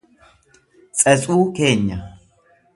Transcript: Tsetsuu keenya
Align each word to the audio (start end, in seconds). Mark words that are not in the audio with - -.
Tsetsuu 0.95 1.45
keenya 1.55 1.97